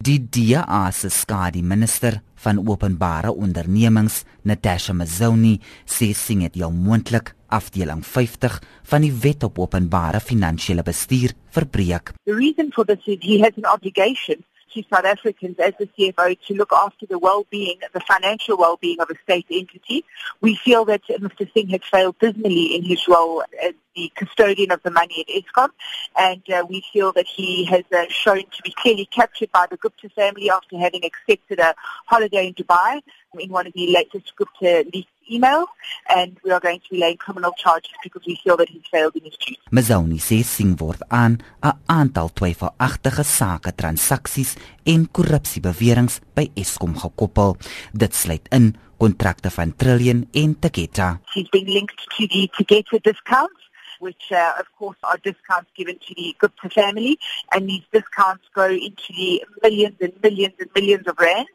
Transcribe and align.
Die 0.00 0.16
DA 0.32 0.90
se 0.96 1.10
skadi 1.12 1.60
minister 1.60 2.22
van 2.40 2.56
openbare 2.68 3.34
ondernemings, 3.36 4.22
Natasha 4.48 4.94
Mazoni, 4.96 5.58
sê 5.84 6.14
sing 6.16 6.40
dit 6.46 6.56
jou 6.62 6.70
moontlik 6.72 7.34
afdeling 7.52 8.00
50 8.00 8.56
van 8.92 9.04
die 9.04 9.12
wet 9.12 9.44
op 9.44 9.60
openbare 9.60 10.22
finansiële 10.24 10.86
bestuur 10.86 11.34
verbreek. 11.52 12.14
The 12.24 12.32
reason 12.32 12.72
for 12.72 12.88
this 12.88 13.04
is 13.04 13.20
he 13.20 13.42
has 13.44 13.52
an 13.60 13.68
obligation 13.68 14.40
to 14.72 14.82
South 14.88 15.04
Africans 15.04 15.58
as 15.58 15.74
the 15.78 15.88
CFO 15.92 16.32
to 16.46 16.54
look 16.54 16.72
after 16.72 17.04
the 17.04 17.18
well-being, 17.18 17.80
the 17.92 18.00
financial 18.00 18.56
well-being 18.56 19.00
of 19.00 19.10
a 19.10 19.18
state 19.24 19.46
entity. 19.50 20.04
We 20.40 20.56
feel 20.56 20.86
that 20.86 21.02
Mr. 21.08 21.44
Singh 21.52 21.68
had 21.68 21.84
failed 21.84 22.16
dismally 22.20 22.74
in 22.74 22.84
his 22.84 23.06
role 23.06 23.42
as 23.62 23.74
the 23.94 24.12
custodian 24.14 24.70
of 24.70 24.82
the 24.82 24.90
money 24.90 25.24
at 25.26 25.42
Eskom, 25.42 25.70
and 26.18 26.42
uh, 26.50 26.64
we 26.68 26.82
feel 26.92 27.12
that 27.12 27.26
he 27.26 27.64
has 27.64 27.84
uh, 27.92 28.04
shown 28.08 28.44
to 28.56 28.62
be 28.62 28.72
clearly 28.76 29.06
captured 29.06 29.50
by 29.52 29.66
the 29.70 29.76
Gupta 29.76 30.08
family 30.10 30.50
after 30.50 30.78
having 30.78 31.04
accepted 31.04 31.58
a 31.58 31.74
holiday 32.06 32.48
in 32.48 32.54
Dubai 32.54 33.02
in 33.38 33.50
one 33.50 33.66
of 33.66 33.72
the 33.72 33.86
latest 33.92 34.32
Gupta 34.36 34.84
leaked 34.92 35.10
emails, 35.30 35.66
and 36.14 36.36
we 36.44 36.50
are 36.50 36.60
going 36.60 36.80
to 36.80 36.88
be 36.90 36.98
laying 36.98 37.16
criminal 37.16 37.52
charges 37.52 37.92
because 38.02 38.22
we 38.26 38.38
feel 38.42 38.56
that 38.56 38.68
he 38.68 38.82
failed 38.90 39.14
in 39.14 39.24
his 39.24 39.36
duty. 39.36 39.58
Mazzone 39.70 40.18
sê 40.18 40.42
Singh 40.42 40.76
word 40.80 41.02
aan 41.08 41.38
'n 41.62 41.78
aantal 41.86 42.30
twyfelagtige 42.34 43.24
sake, 43.24 43.70
transaksies 43.74 44.56
en 44.84 45.08
korrupsiebeweringe 45.10 46.20
by 46.34 46.50
Eskom 46.54 46.94
gekoppel. 46.98 47.56
Dit 47.92 48.14
sluit 48.14 48.46
in 48.50 48.76
kontrakte 49.00 49.50
van 49.50 49.72
Trillion 49.76 50.28
en 50.32 50.58
Taketa. 50.58 51.20
He's 51.32 51.48
been 51.48 51.68
linked 51.72 52.04
to 52.16 52.26
the 52.26 52.48
Taketa 52.56 52.98
discounts 53.00 53.70
which 54.00 54.32
uh, 54.32 54.52
of 54.58 54.66
course 54.78 54.96
are 55.04 55.18
discounts 55.18 55.70
given 55.76 55.96
to 56.06 56.14
the 56.14 56.34
Gupta 56.38 56.68
family 56.68 57.18
and 57.52 57.68
these 57.68 57.84
discounts 57.92 58.44
go 58.54 58.68
into 58.68 59.12
the 59.16 59.44
millions 59.62 59.96
and 60.00 60.12
millions 60.22 60.54
and 60.58 60.70
millions 60.74 61.06
of 61.06 61.18
rands. 61.18 61.50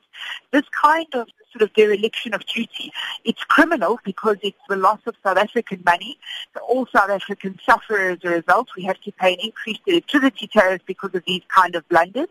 This 0.52 0.64
kind 0.70 1.08
of 1.14 1.28
sort 1.52 1.70
of 1.70 1.74
dereliction 1.74 2.34
of 2.34 2.46
duty, 2.46 2.92
it's 3.24 3.44
criminal 3.44 4.00
because 4.04 4.38
it's 4.44 4.60
the 4.70 4.76
loss 4.76 5.00
of 5.06 5.16
South 5.24 5.38
African 5.38 5.82
money. 5.86 6.18
So 6.54 6.62
all 6.62 6.86
South 6.88 7.10
Africans 7.10 7.60
suffer 7.66 8.12
as 8.12 8.20
a 8.24 8.30
result. 8.30 8.70
We 8.76 8.84
have 8.84 9.00
to 9.02 9.12
pay 9.12 9.34
an 9.34 9.40
increased 9.40 9.82
electricity 9.86 10.48
tariff 10.48 10.82
because 10.86 11.14
of 11.14 11.24
these 11.26 11.44
kind 11.48 11.76
of 11.76 11.88
blunders. 11.90 12.28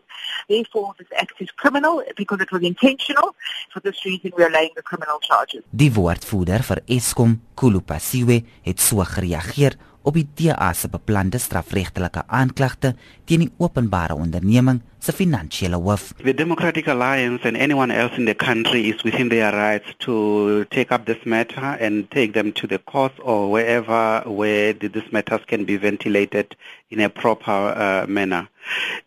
Therefore, 0.47 0.93
this 0.97 1.07
act 1.17 1.41
is 1.41 1.49
criminal 1.51 2.03
because 2.15 2.39
it 2.41 2.51
was 2.51 2.61
intentional. 2.61 3.35
For 3.71 3.79
this 3.79 4.05
reason, 4.05 4.31
we 4.37 4.43
are 4.43 4.51
laying 4.51 4.73
the 4.75 4.83
criminal 4.83 5.19
charges. 5.19 5.63
Die 5.71 5.91
woordvoerder 5.91 6.63
vir 6.63 6.81
Eskom, 6.87 7.39
Khulu 7.55 7.81
Phasiwe, 7.85 8.43
het 8.63 8.81
so 8.81 9.03
gereageer 9.03 9.77
op 10.05 10.13
die 10.13 10.27
DA 10.37 10.69
se 10.73 10.89
beplande 10.89 11.39
strafregtelike 11.41 12.21
aanklagte 12.27 12.93
teen 13.25 13.41
die 13.45 13.51
openbare 13.57 14.13
onderneming 14.13 14.81
se 15.01 15.13
finansiële 15.13 15.79
hoof. 15.81 16.11
The 16.21 16.33
Democratic 16.33 16.87
Alliance 16.87 17.47
and 17.47 17.57
anyone 17.57 17.93
else 17.93 18.17
in 18.17 18.25
the 18.25 18.35
country 18.35 18.85
is 18.89 19.01
within 19.03 19.29
their 19.29 19.51
rights 19.51 19.95
to 20.05 20.65
take 20.69 20.93
up 20.93 21.05
this 21.05 21.23
matter 21.25 21.77
and 21.81 22.09
take 22.11 22.33
them 22.33 22.53
to 22.53 22.67
the 22.67 22.79
court 22.79 23.13
or 23.23 23.49
wherever 23.49 24.21
where 24.29 24.73
these 24.73 25.11
matters 25.11 25.41
can 25.45 25.65
be 25.65 25.77
ventilated 25.77 26.55
in 26.89 27.01
a 27.01 27.09
proper 27.09 27.73
uh, 27.73 28.05
manner. 28.07 28.47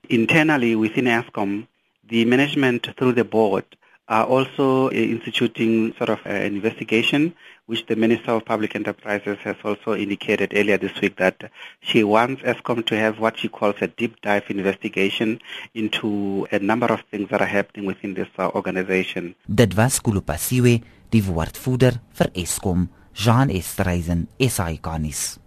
Internally 0.09 0.75
within 0.75 1.07
ESCOM, 1.07 1.67
the 2.09 2.25
management 2.25 2.89
through 2.97 3.13
the 3.13 3.25
board 3.25 3.65
are 4.09 4.25
also 4.25 4.91
instituting 4.91 5.95
sort 5.99 6.09
of 6.11 6.21
an 6.25 6.43
investigation, 6.43 7.35
which 7.67 7.87
the 7.87 7.97
Minister 7.97 8.33
of 8.33 8.45
Public 8.45 8.75
Enterprises 8.75 9.39
has 9.45 9.57
also 9.63 9.95
indicated 9.95 10.53
earlier 10.55 10.79
this 10.79 10.99
week 11.01 11.17
that 11.17 11.51
she 11.81 12.03
wants 12.03 12.43
Eskom 12.43 12.85
to 12.87 12.97
have 12.97 13.19
what 13.19 13.39
she 13.39 13.49
calls 13.49 13.77
a 13.81 13.87
deep 13.87 14.21
dive 14.23 14.45
investigation 14.49 15.41
into 15.75 16.47
a 16.51 16.59
number 16.59 16.87
of 16.87 17.03
things 17.11 17.29
that 17.31 17.43
are 17.43 17.53
happening 17.59 17.87
within 17.87 18.15
this 18.15 18.29
uh, 18.39 18.49
organization. 18.55 19.35
Dit 19.47 19.77
was 19.77 20.01
Khulu 20.01 20.23
Phasiwe, 20.23 20.81
die 21.11 21.23
woordvoerder 21.23 22.01
vir 22.15 22.31
Eskom, 22.35 22.89
Jean 23.15 23.51
Esterhuizen, 23.51 24.29
SAICanis. 24.39 25.39